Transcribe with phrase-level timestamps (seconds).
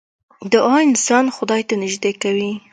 [0.53, 2.51] دعا انسان خدای ته نژدې کوي.